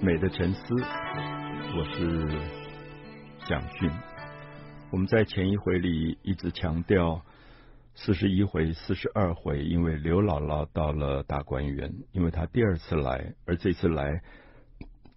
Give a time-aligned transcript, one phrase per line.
[0.00, 2.28] 美的沉思，我是
[3.46, 3.90] 蒋勋。
[4.90, 7.22] 我们在前一回里一直强调
[7.94, 14.22] 四十一回、四十二回，因为刘姥姥到了大观园，因为她第二次来，而这次来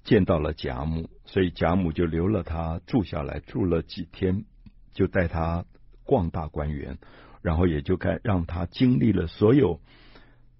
[0.04, 4.46] 见到了贾母，所以贾母就留了她住下来，住了几天，
[4.94, 5.66] 就带她
[6.04, 6.98] 逛大观园，
[7.46, 9.80] 然后也就该让他经历了所有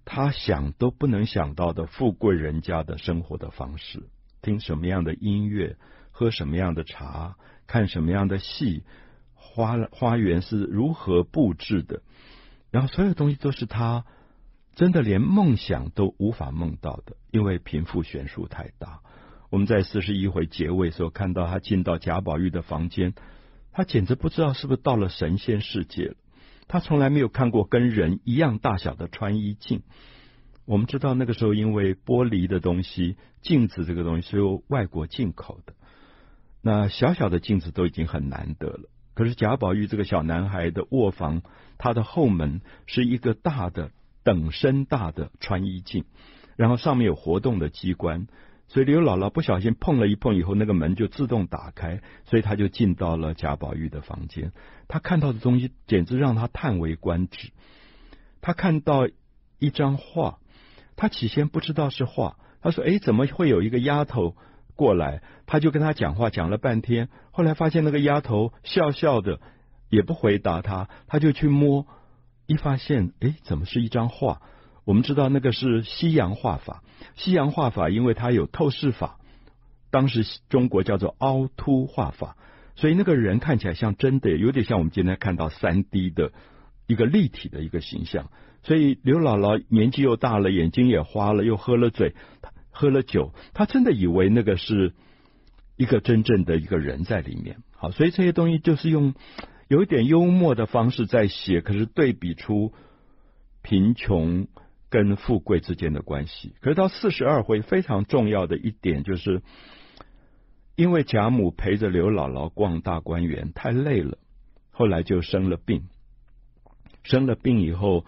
[0.04, 4.04] 他想都不能想到的富贵人家的生活的方式。
[4.40, 5.78] 听什么样的音乐，
[6.12, 7.34] 喝什么样的茶，
[7.66, 8.84] 看什么样的戏，
[9.34, 12.02] 花花园是如何布置的，
[12.70, 14.04] 然后所有东西都是他
[14.76, 19.00] 真的连梦想都无法梦到的，因为贫富悬殊太大。
[19.50, 23.12] 我们在四十一回结尾时候看到他进到贾宝玉的房间，
[23.72, 26.14] 他简直不知道是不是到了神仙世界了。
[26.68, 29.82] 他从来没有看过跟人一样大小的穿衣镜。
[30.64, 35.74] 我们知道那个时候，因为玻璃的东西，镜子这个东西是由外国进口的，
[36.60, 38.90] 那小小的镜子都已经很难得了。
[39.14, 41.42] 可是贾宝玉这个小男孩的卧房，
[41.78, 43.92] 他的后门是一个大的
[44.24, 46.04] 等身大的穿衣镜，
[46.56, 48.26] 然后上面有活动的机关，
[48.68, 54.52] 所以刘姥姥不小心碰了一碰以后，那个门就自动打开，所以他就进到了贾宝玉的房间。
[54.88, 57.50] 他看到的东西简直让他叹为观止。
[58.40, 59.08] 他看到
[59.58, 60.38] 一张画。
[60.98, 64.34] 他起先不知道是画，他说：“哎，怎么会有一个丫头
[64.76, 67.10] 过来？”他就跟他讲话，讲了半天。
[67.32, 69.38] 后来发现那个丫头笑笑的，
[69.90, 70.88] 也不回答他。
[71.06, 71.86] 他就去摸，
[72.46, 74.40] 一发现，哎，怎么是一张画？
[74.86, 76.82] 我们知道那个是西洋画法。
[77.16, 79.18] 西洋画法因为它有透视法，
[79.90, 82.36] 当时中国叫做凹凸画法，
[82.76, 86.30] 所以那个人看起来像真的，有点像我们今天看到三 D 的
[86.86, 88.30] 一个立体的一个形象。
[88.62, 92.14] 所以刘姥姥年纪又大了，眼睛也花了，又喝了醉，
[92.70, 94.92] 喝了酒，她真的以为那个是
[95.76, 97.58] 一个真正的一个人在里面。
[97.72, 99.14] 好，所以这些东西就是用
[99.68, 102.72] 有一点幽默的方式在写，可是对比出
[103.62, 104.46] 贫穷
[104.90, 106.54] 跟富贵之间的关系。
[106.60, 109.42] 可是到四十二回非常重要的一点就是，
[110.74, 114.18] 因为贾母陪着刘姥姥逛大观园太累了，
[114.70, 115.88] 后来就生了病，
[117.02, 118.04] 生了病以后。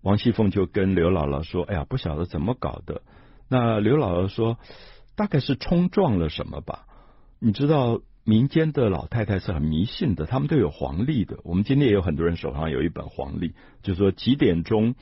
[0.00, 3.02] 王熙凤就跟刘姥姥说：“哎呀，不晓得怎么搞的。”
[3.50, 4.56] 那刘姥姥说
[5.16, 6.86] ：“大概是冲撞了什么吧？
[7.40, 11.40] 你知道民间的老太太是很迷信的，他们都有黄历的。
[11.42, 14.94] 我们今天也有很多人手上有一本黄历，就是说几点钟，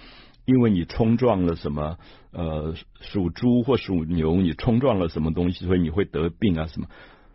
[0.47, 1.99] 因为你冲撞了什么，
[2.33, 6.89] 呃，属猪或属牛，你冲撞了什么东西，所以你会得病啊什么。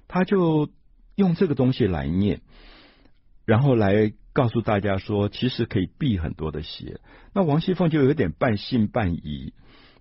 [0.07, 0.69] 他就
[1.15, 2.41] 用这个东西来念，
[3.45, 7.01] 然后来。”告诉大家说，其实可以避很多的邪。
[7.33, 9.51] 那王熙凤就有点半信半疑，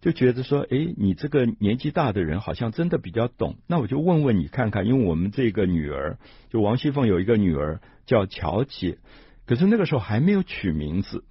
[0.01, 3.57] 就觉得说，哎，你这个年纪大的人好像真的比较懂。
[3.67, 8.99] 那我就问问你看看，因为我们这个女儿，就王熙凤有一个女儿叫巧姐，
[9.47, 11.25] 可是那个时候还没有取名字，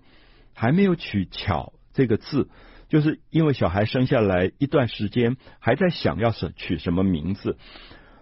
[0.59, 2.49] 还没有取巧这个字，
[2.89, 7.57] 就是因为小孩生下来一段时间，还在想要是取什么名字。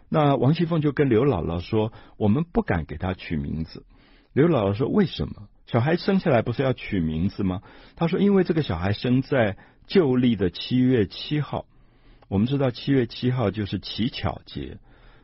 [0.08, 3.88] 那王熙凤就跟刘姥姥说，我们不敢给他取名字。
[4.34, 7.64] 刘姥姥说：“为什么小孩生下来不是要取名字吗？”
[7.98, 11.66] 他说：“因为这个小孩生在旧历的七月七号。
[12.28, 14.78] 我们知道七月七号就是乞巧节，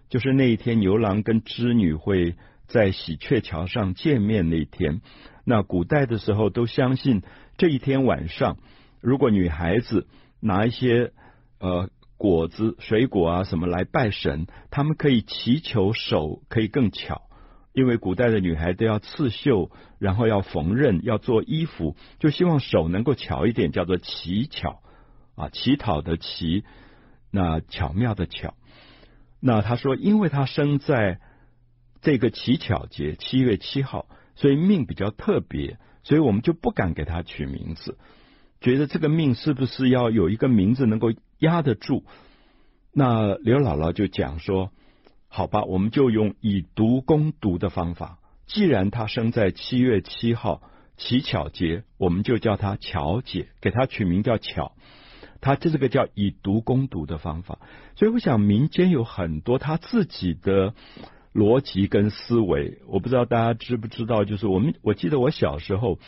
[0.10, 2.36] 就是那一天牛郎跟织女会
[2.74, 5.02] 在喜鹊桥上见面那天。
[5.46, 7.22] 那古代的时候都相信
[7.58, 8.58] 这一天晚上，
[9.00, 10.08] 如果女孩子
[10.40, 11.12] 拿一些
[11.60, 17.22] 呃果子、水果啊什么来拜神，他们可以祈求手可以更巧。”
[17.74, 24.82] 因为古代的女孩都要刺绣，然后要缝纫，要做衣服，就希望手能够巧一点，叫做乞巧
[25.36, 26.64] 啊，乞讨的乞，
[27.32, 28.54] 那巧妙的巧。
[29.40, 31.20] 那他说，因为他生在
[32.04, 34.06] 这个乞巧节，七月七号，
[34.36, 37.98] 所以命比较特别，所以我们就不敢给他取名字，
[38.62, 42.04] 觉得这个命是不是要有一个名字能够压得住？
[42.94, 44.70] 那刘姥姥就讲说。
[45.36, 48.20] 好吧，我们就用以毒攻毒的方法。
[48.46, 50.62] 既然他生在七月七号
[50.96, 54.74] 乞巧节，我们就叫他巧姐，给他取名叫巧。
[55.42, 57.58] 他这个叫以毒攻毒的方法。
[57.96, 60.76] 所以我想民间有很多他自己的
[61.34, 62.80] 逻辑跟思维。
[62.88, 66.00] 我不知道大家知不知道，就是我们我记得我小时候，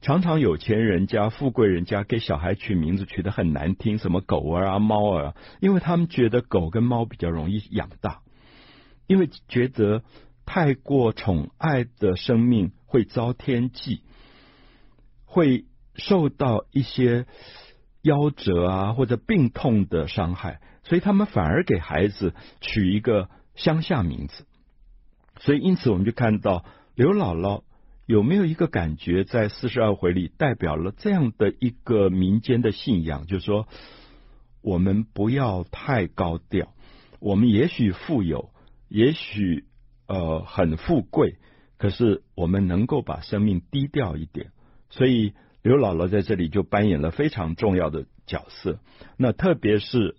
[0.00, 8.20] 常常有钱人家、富贵人家给小孩取名字取得很难听，什么狗儿啊、猫儿啊，因为他们觉得狗跟猫比较容易养大。
[9.06, 10.02] 因为觉得
[10.46, 14.00] 太过宠爱的生命会遭天忌，
[15.26, 17.26] 会受到一些
[18.02, 24.46] 夭折啊或者病痛的伤害，所以他们反而给孩子取一个乡下名字。
[25.40, 26.64] 所以因此我们就看到
[26.94, 27.62] 刘姥姥
[28.06, 33.68] 有没有一个感觉，在四十二回里代表了这样的一个民间的信仰，就是说
[34.62, 36.74] 我们不要太高调，
[37.20, 38.50] 我们也许富有，
[38.88, 39.64] 也许
[40.06, 41.36] 呃很富贵，
[41.78, 44.52] 可是我们能够把生命低调一点。
[44.90, 45.34] 所以。
[45.64, 48.80] 刘姥姥在这里就扮演了非常重要的角色。
[49.16, 50.14] 那特别是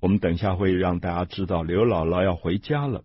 [0.00, 3.04] 我们等一下会让大家知道，刘姥姥要回家了。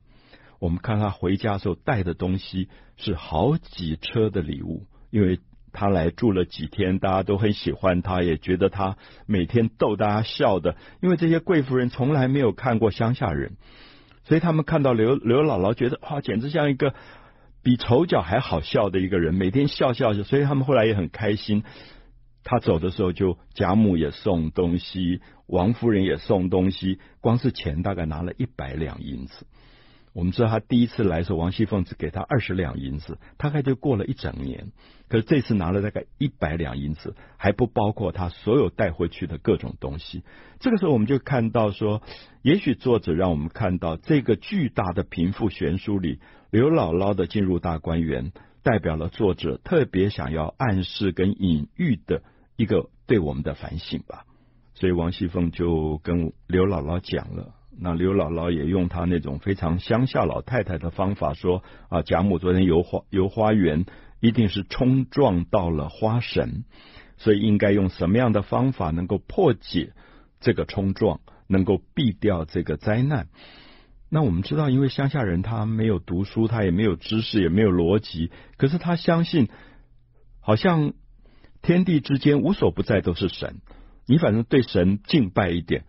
[0.60, 5.40] 我们看他回家时候带的东西是好几车的礼物，因为
[5.72, 10.76] 他来住了几天，大家都很喜欢他，也觉得他每天逗大家笑的。
[11.02, 13.58] 因为这些贵妇人从来没有看过乡下人，
[14.24, 16.94] 所以他们看到刘刘姥姥，觉得哇，简直像一个。
[17.64, 21.64] 比丑角还好笑的一个人，每天笑笑的，所以他们后来也很开心。
[22.46, 29.46] 他走的时候，就贾母也送东西，王夫人也送东西，光是钱大概拿了一百两银子。
[30.18, 34.72] 我们知道他第一次来的时候，王熙凤只给他二十两银子，大概就过了一整年。
[35.10, 40.24] 可是这次拿了大概一百两银子，还不包括他所有带回去的各种东西。
[40.60, 42.02] 这个时候，我们就看到说，
[42.42, 46.20] 也许作者让我们看到这个巨大的贫富悬殊里，
[46.50, 48.32] 刘姥姥的进入大观园，
[48.64, 52.24] 代表了作者特别想要暗示跟隐喻的
[52.56, 54.26] 一个对我们的反省吧。
[54.74, 57.54] 所以王熙凤就跟刘姥姥讲了。
[57.80, 63.86] 那刘姥姥也用她那种非常乡下老太太的方法说啊，贾母昨天游花游花园，
[64.20, 66.66] 一定是冲撞到了花神，
[67.18, 69.94] 所以应该用什么样的方法能够破解
[70.40, 73.28] 这个冲撞，能够避掉这个灾难？
[74.10, 79.50] 那我们知道，因为乡下人他没有读书，他也没有知识，也没有逻辑，可是他相信，
[80.40, 80.94] 好像
[81.62, 83.58] 天地之间无所不在都是神，
[84.08, 85.84] 你反正对神敬拜一点，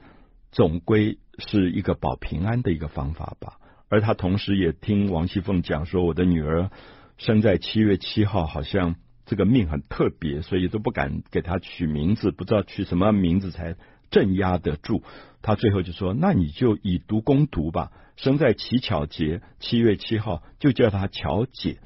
[0.50, 1.18] 总归。
[1.38, 3.58] 是一个保平安的一个方法吧，
[3.88, 6.70] 而他同时也听王熙凤讲说，我的女儿
[7.16, 13.76] 生在七月七号，好像这个命很特别，所以都不敢给她取名字，不知道取什么名字才
[14.10, 15.04] 镇压得住。
[15.40, 21.78] 他最后就说：“那你就以毒攻毒吧，生在乞巧节，七月七号就叫她巧姐。”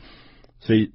[0.60, 0.93] 所以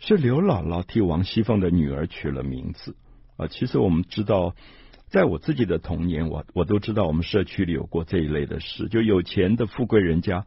[0.00, 2.96] 是刘姥姥替王熙凤的女儿取了名字
[3.36, 3.46] 啊。
[3.46, 4.56] 其实我们知道。
[5.12, 8.88] 在我自己的童年，我我都知道，我们社区里有过这一类的事。
[8.88, 10.46] 就有钱的富贵人家，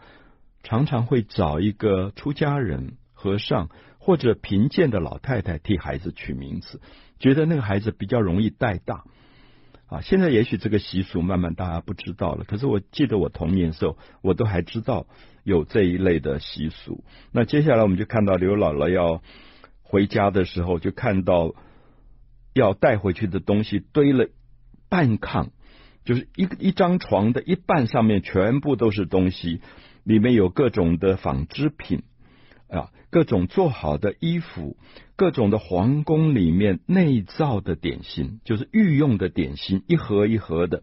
[0.64, 3.70] 常常会找一个出家人、和尚
[4.00, 6.82] 或者贫贱的老太太替孩子取名字，
[7.20, 9.04] 觉得那个孩子比较容易带大。
[9.86, 12.44] 啊，现在也许这个习俗慢慢大家不知道了。
[12.44, 15.06] 可是我记得我童年时候，我都还知道
[15.44, 17.04] 有这一类的习俗。
[17.32, 19.22] 那接下来我们就看到刘姥姥要
[19.84, 21.54] 回家的时候，就看到
[22.56, 24.28] 要带回去的东西堆了。
[24.95, 25.50] 半炕
[26.06, 29.59] 就是一一张床的一半，上面全部都是东西，
[30.06, 32.03] 里面有各种的纺织品
[32.69, 34.77] 啊，各种做好的衣服，
[35.18, 40.81] 各种的皇宫里面内造的点心，就是御用的点心，一盒一盒的。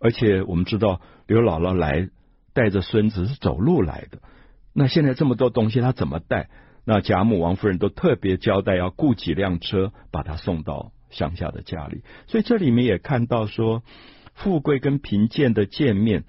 [0.00, 2.08] 而且我们知道刘姥姥来
[2.52, 4.18] 带着孙子是走路来的，
[4.74, 6.48] 那现在这么多东西，她怎么带？
[6.84, 10.90] 那贾母、王夫人都特别交代要雇几辆车把她送到。
[11.16, 13.82] 乡下的家里，所以这里面也看到说，
[14.34, 16.24] 富贵跟贫贱的见面，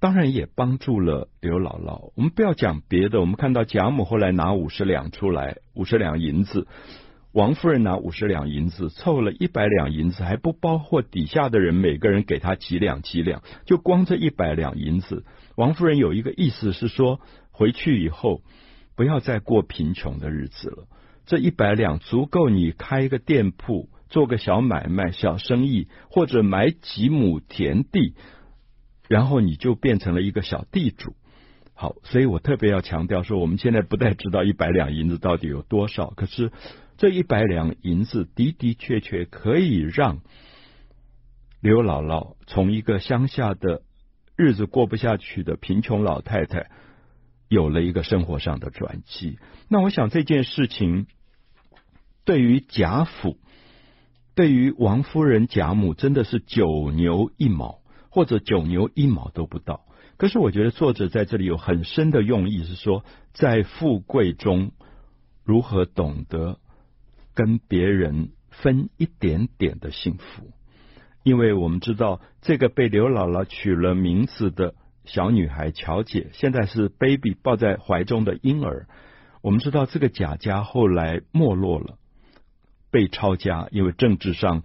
[0.00, 2.10] 当然也帮助了刘姥姥。
[2.16, 6.66] 我们不要讲别的，我们看到贾母后来拿五十两出来，五十两银子；
[7.32, 15.24] 王夫人拿五十两银子，凑了一百两银子，还不包括底下的人每个人给他几两几两，就光这一百两银子。
[15.54, 17.20] 王夫人有一个意思是说，
[17.52, 18.42] 回去以后
[18.96, 20.88] 不要再过贫穷的日子了，
[21.26, 23.88] 这一百两足够你开一个店铺。
[24.08, 28.14] 做个小买卖、小生意，或者买几亩田地，
[29.06, 31.14] 然后你就变成了一个小地主。
[31.74, 36.50] 好，所以我特别要强调说，我们现在不太知道一百两银子到底有多少，可是
[36.96, 40.20] 这一百两银子的的确确可以让
[41.60, 43.82] 刘姥姥从一个乡下的
[44.36, 46.70] 日子过不下去的贫穷老太太，
[47.48, 49.38] 有了一个生活上的转机。
[49.68, 51.06] 那我想这件事情
[52.24, 53.36] 对于贾府。
[54.38, 59.80] 对于王夫人、贾母，真的是九牛一毛，或者九牛一毛都不到。
[60.16, 64.70] 可是我觉得作者在这里有很深的用意，是说在富贵中
[65.42, 66.60] 如何懂得
[67.34, 70.52] 跟别人分一点点的幸福。
[71.24, 78.86] 因为我们知道，这个被刘姥姥取了名字的小女孩乔姐，现在是 baby 抱在怀中的婴儿。
[79.42, 81.98] 我们知道，这个贾家后来没落了。
[82.90, 84.62] 被抄家，因为政治上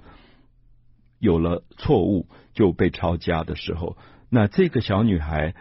[1.19, 3.97] 有了错误就被抄家的时候，
[4.29, 5.55] 那这个小女孩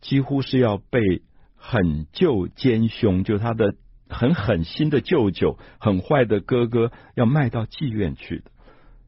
[0.00, 1.22] 几乎是要被
[1.56, 3.74] 狠舅奸凶，就她的
[4.08, 8.50] 很狠心的舅舅、很坏的哥哥要卖到妓院去的。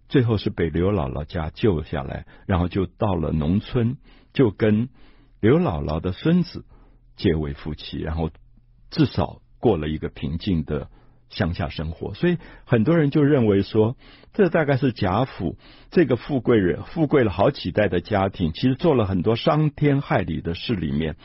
[0.09, 3.97] 最后是被刘姥姥家救下来，然后就到了农村，
[4.33, 4.89] 就跟
[5.41, 6.65] 刘姥姥的孙子
[7.17, 8.31] 结为夫妻，然后
[8.91, 10.91] 至少过了一个平静的
[11.31, 12.13] 乡下生活。
[12.13, 13.97] 所以很多人就认为说，
[14.35, 15.57] 这大概是贾府
[15.91, 21.17] 这个富贵人，富贵了好几代的家庭，其实做了很多伤天害理的事里面，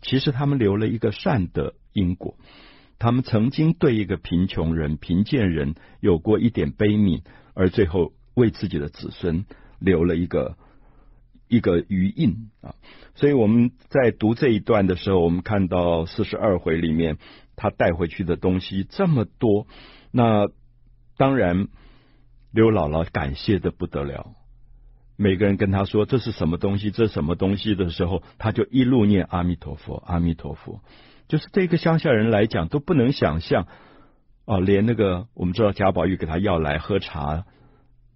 [0.00, 2.36] 其实他们留了一个善的因果。
[3.00, 7.22] 他们曾经对一个贫穷人、贫贱人有过一点悲悯。
[7.54, 9.44] 而最后为自己的子孙
[9.80, 10.56] 留了一个
[11.48, 12.76] 一个余印啊，
[13.16, 17.18] 所以我们在读这一段的时候，我们看到四十二回里面
[17.58, 19.66] 他带回去的东西这么多，
[20.10, 20.48] 那
[21.18, 21.66] 当然
[22.52, 24.32] 刘姥姥感谢的不得了，
[25.16, 30.80] 每个人跟他说这是什么东西，这什么东西的时候，他就一路念阿弥陀佛，阿弥陀佛，
[31.26, 33.66] 就是对一个乡下人来讲都不能想象。
[34.46, 37.44] 哦，连那个我们知道贾宝玉给他要来喝茶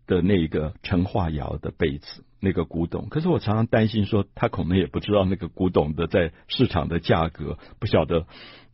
[0.07, 3.11] 的那个陈化窑的杯子，那个古董。
[3.11, 8.27] 可是我常常担心说，他可能也不知道那个古董的在市场的价格，不晓得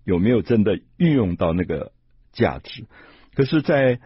[0.08, 1.92] 有没有真的运用到那个
[2.32, 2.86] 价值。
[3.34, 4.00] 可是，在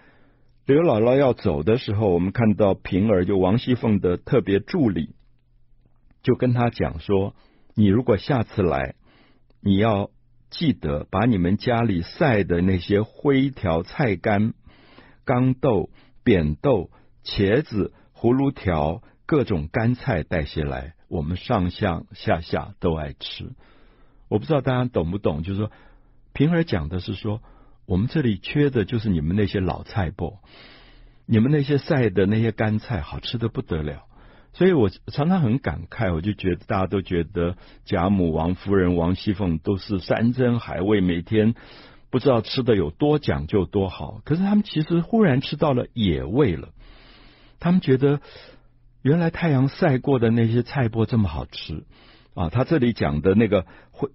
[0.67, 5.15] 刘姥姥要走的时候，我们看到平儿就王熙凤的特别助理，
[6.23, 7.37] 就跟他讲说
[7.77, 8.97] ：“你如果下次来，
[9.61, 10.11] 你要。”
[10.55, 14.53] 记得把你们家里晒的那些灰条、菜干、
[15.25, 15.89] 豇豆、
[16.23, 16.91] 扁豆、
[17.25, 23.55] 茄子、葫芦条、各种干菜带些来，我们上上下下都爱吃。
[24.29, 25.71] 我不知道大家懂不懂，就是说，
[26.33, 27.41] 平儿讲的是说，
[27.87, 30.39] 我们这里缺的就是你们那些老菜脯，
[31.27, 34.05] 你们那些晒的那些干菜，好吃的不得了。
[34.55, 41.55] 所以我常常很感慨，我就觉得大家都觉得贾母、王夫人、王熙凤都是山珍海味，每天
[42.11, 44.21] 不知道吃的有多讲究多好。
[44.25, 46.69] 可是他们其实忽然吃到了野味了，
[47.61, 48.21] 他们觉得
[49.01, 51.85] 原来太阳晒过的那些菜脯这么好吃
[52.35, 52.51] 啊！
[52.51, 53.67] 他这里讲的那个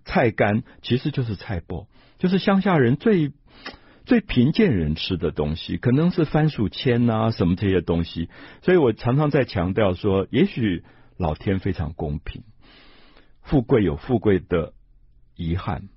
[0.06, 3.34] 菜干其实就是菜脯，就是乡下人最。
[4.06, 8.30] 最贫贱人吃的东西，可能是番薯签啊，什么这些东西。
[8.62, 10.86] 所以我常常在强调说，也许
[11.18, 12.46] 老天非常公平，
[13.42, 14.72] 富贵有富贵的
[15.36, 15.90] 遗憾，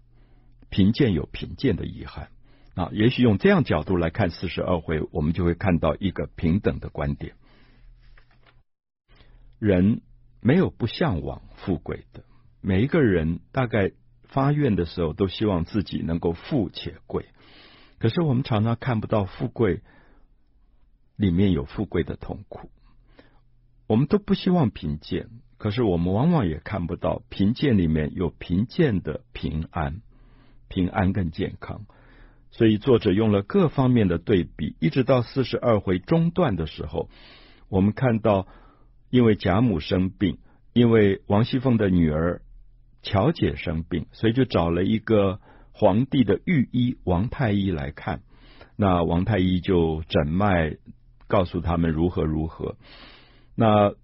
[0.70, 2.30] 贫贱有贫贱的遗憾
[2.74, 2.88] 啊。
[2.92, 7.34] 也许用这样角度来看四十二回，我们就会看到一个平等的观点。
[9.60, 10.00] 人
[10.40, 12.24] 没有不向往富贵的，
[12.60, 13.92] 每一个人大概
[14.32, 17.26] 发愿的时候，都希望自己能够富且贵。
[17.98, 19.82] 可是我们常常看不到富贵
[21.16, 22.70] 里面有富贵的痛苦，
[23.86, 30.00] 我们都不希望贫贱，可是我们往往也看不到贫贱里面有贫贱的平安、
[30.68, 31.82] 平安跟健康。
[32.52, 37.10] 所以作者用了各方面的对比，一直到四十二回中段的时候，
[37.68, 38.48] 我们看到
[39.10, 40.38] 因为贾母生病，
[40.72, 42.40] 因为王熙凤的女儿
[43.02, 45.40] 乔姐生病，所以就找了一个。
[45.72, 48.20] 皇帝的御医王太医来看，
[48.76, 50.76] 那王太医就诊脉，
[51.26, 52.76] 告诉他们如何如何。
[53.54, 53.94] 那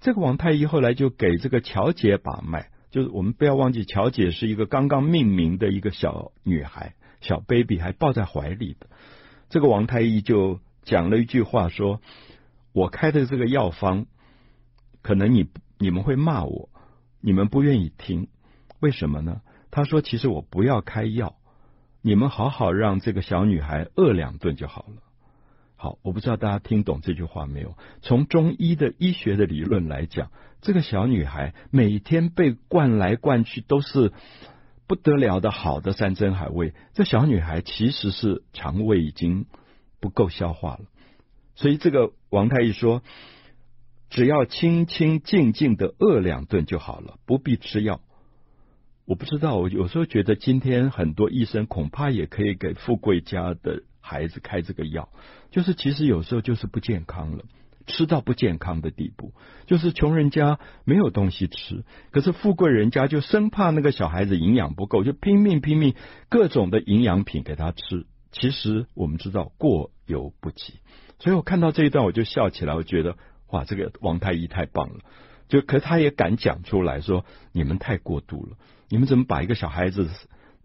[0.00, 8.86] 这个王太医后来就给这个乔姐把脉，就是我们不要忘记，乔姐是一个刚刚命名的一个小女孩，小 baby 还抱在怀里的。
[9.50, 12.00] 这个王太医就讲了一句话说
[12.72, 14.06] ：“我开的这个药方，
[15.02, 16.70] 可能你你们会骂我，
[17.24, 18.28] 你们不愿意听，
[18.80, 19.40] 为什么呢？”
[19.72, 21.36] 他说：“其实我不要开药，
[22.02, 25.02] 你们好好让这个小女孩饿两顿就好了。”
[25.76, 27.76] 好，我不知道大家听懂这句话没有？
[28.02, 34.12] 从中医的医学的理论来讲，这个小女孩每天被灌来灌去都是
[34.86, 39.46] 不得了的好的山珍海味，这小女孩其实是肠胃已经
[39.98, 40.80] 不够消化了。
[41.54, 43.02] 所以这个王太医说
[44.14, 48.00] ：“只要清清静静的饿两顿就好了，不必吃药。”
[49.06, 55.08] 我不知道，我有时候觉得今天很多医生恐怕也可以给富贵家的孩子开这个药，
[55.50, 57.42] 就是其实有时候就是不健康了，
[57.88, 59.32] 吃到不健康的地步，
[59.66, 65.96] 就是穷人家没有东西吃，可是富贵人家就生怕那个小孩子营养不够，就拼命拼命
[66.28, 68.06] 各种的营养品给他吃。
[68.30, 70.74] 其实我们知道过犹不及，
[71.18, 73.18] 所以我看到这一段我就笑起来，我觉得
[73.54, 75.00] 哇，这个王太医太棒了，
[75.48, 78.56] 就可他也敢讲出来说，你们太过度了。
[78.88, 80.10] 你们怎么把一个小孩子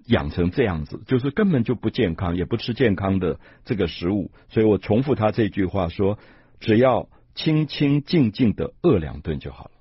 [0.08, 4.32] 养成这样子，就是根本就不健康，也不吃健康的这个食物。
[4.50, 6.18] 所以我重复他这句话说：
[6.60, 9.72] 只要清清静静的饿两顿就好了。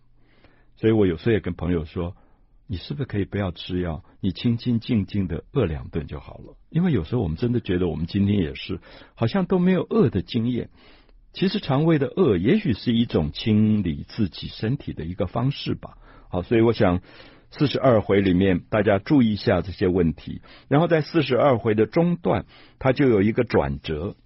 [0.77, 2.15] 所以我有时候也跟朋友说。
[2.71, 4.05] 你是不是可以不要吃药？
[4.21, 6.59] 你清清静静的饿两顿就好了。
[6.69, 8.79] 因为有时候我们真的觉得，我们今天也是
[9.15, 10.69] 好像都没有饿的经验。
[11.39, 15.97] 其实肠胃的饿，也许是一种清理自己身体的一个方式吧。
[16.29, 17.01] 好，所以我想
[17.53, 20.43] 四十二回里面，大家注意一下这些问题。
[20.67, 22.45] 然后在四十二回的中段，
[22.81, 24.17] 它就有一个转折。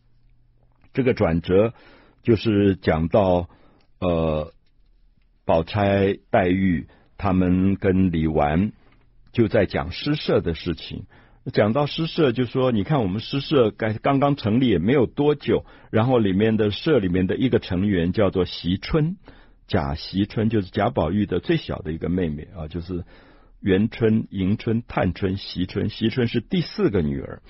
[0.95, 1.75] 这个转折
[2.23, 3.51] 就是讲到
[4.01, 4.55] 呃，
[5.45, 6.89] 宝钗黛玉。
[7.19, 8.73] 他们跟李纨
[9.33, 11.05] 就在讲诗社的事情，
[11.51, 19.17] 讲到诗社，就说你看我们诗社刚刚刚成立也没有多久，然后里面的社里面的一个成员叫做席春，
[19.67, 23.05] 贾席春就是贾宝玉的最小的一个妹妹啊，就是
[23.61, 27.43] 元春、迎春、探春、席春，席春是第四个女儿。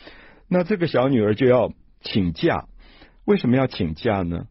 [0.48, 2.66] 那这个小女儿就要请假，
[3.26, 4.46] 为什么要请假呢？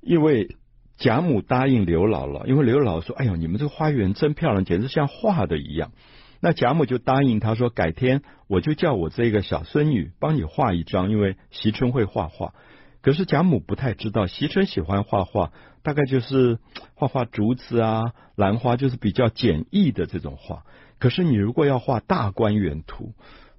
[0.00, 0.56] 因为
[0.96, 5.90] 贾母答应刘姥姥，因为刘姥姥说：“哎呦，你们这个花园真漂亮，简直像画的一样。”
[6.46, 12.54] 那贾母就答应他说：“改天我就叫我这个小孙女帮你画一张，因为惜春会画画。”
[13.02, 15.50] 可是贾母不太知道，惜春喜欢画画，
[15.82, 16.60] 大概就是
[16.94, 20.62] 画画竹子啊、兰花，就是比较简易的这种画。
[21.00, 23.14] 可是你如果要画大观园图，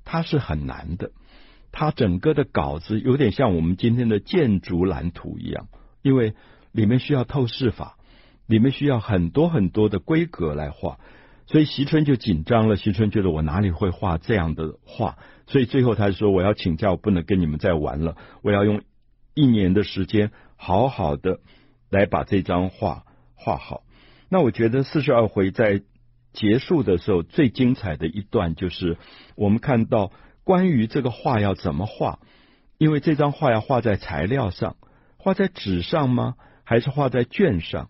[0.06, 1.12] 它是很难的。
[1.74, 5.67] 它整个的稿子有点像我们今天的建筑蓝图一样，
[6.01, 6.36] 因为。
[6.74, 7.98] 里面需要透视法，
[8.46, 11.00] 里面需要很多很多的规格来画，
[11.48, 12.75] 所以席春就紧张了。
[12.75, 18.82] 席春觉得我哪里会画这样的画，所以最后他说：“我要请假，我不能跟你们再玩了，我要用
[19.34, 21.39] 一年的时间，好好的
[21.89, 23.84] 来把这张画画好。”
[24.30, 25.82] 那我觉得四十二回在
[26.34, 28.98] 结束的时候最精彩的一段，就是
[29.36, 30.12] 我们看到
[30.44, 32.20] 关于这个画要怎么画，
[32.77, 34.75] 因为这张画要画在材料上，
[35.18, 36.36] 画在纸上吗？
[36.66, 37.89] 还是画在绢上，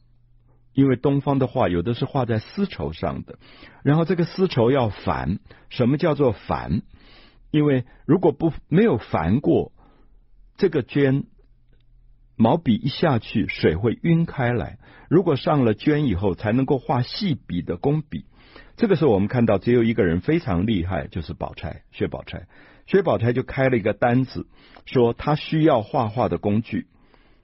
[0.77, 3.39] 因为东方的画有的是画在丝绸上的，
[3.81, 5.39] 然后这个丝绸要繁。
[5.69, 6.83] 什么叫做繁？
[7.49, 9.71] 因为如果不没有繁过，
[10.55, 11.23] 这个绢
[12.35, 14.77] 毛笔一下去，水会晕开来。
[15.09, 18.27] 如果上了绢以后，才能够画细笔的工笔。
[18.75, 22.45] 这个时候，我们看到只有一个人非常厉害，就是宝钗，薛宝钗。
[22.85, 24.45] 薛宝钗就开了一个单子，
[24.85, 26.85] 说他需要画画的工具。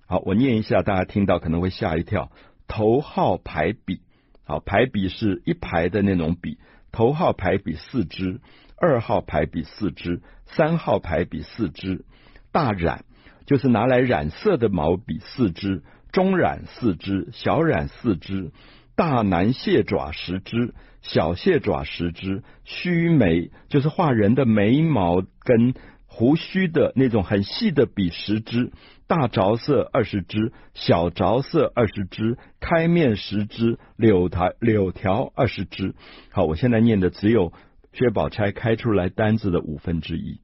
[0.05, 2.31] 好，我念一下，大家听到可能会吓一跳。
[2.67, 4.01] 头号排笔，
[4.45, 6.57] 好，排笔是一排的那种笔。
[6.91, 8.39] 头号排笔四支，
[8.77, 12.05] 二号排笔四支，三号排笔四支。
[12.51, 13.05] 大染
[13.47, 18.51] 就是拿来染色的毛笔四支，中染四支，小染四支。
[18.95, 22.43] 大南蟹爪十支，小蟹爪十支。
[22.63, 25.73] 须眉就是画人的眉毛跟
[26.15, 28.71] 胡须的那种很细的笔十支。
[29.07, 35.95] 大着色二十支，小着色二十支，开面十支，柳条柳条二十支。
[36.29, 37.51] 好，我现在念的只有
[37.91, 40.39] 薛宝钗开出来单子的五分之一。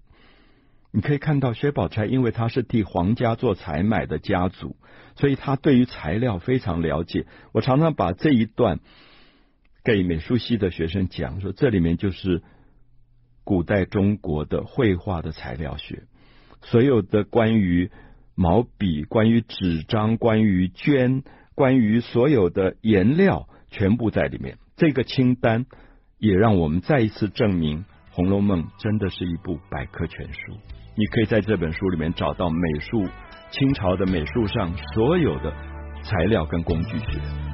[0.91, 4.75] 你可以看到薛宝钗，因为他是替皇家做采买的家族，
[5.15, 7.27] 所以他对于材料非常了解。
[7.53, 8.79] 我常常把这一段
[9.83, 12.41] 给美术系的学生讲，说这里面就是
[13.49, 16.03] 古代中国的绘画的材料学，
[16.61, 17.89] 所有的关于。
[18.35, 21.23] 毛笔，关于纸张，关于绢，
[21.55, 24.57] 关于所有的颜料，全部在里面。
[24.77, 25.65] 这个清单
[26.17, 27.79] 也让我们再一次证明，
[28.11, 30.39] 《红楼梦》真的是一部百科全书。
[30.95, 33.09] 你可以在这本书里面找到美术，
[33.51, 35.53] 清朝的美术上所有的
[36.03, 37.48] 材料跟工具学。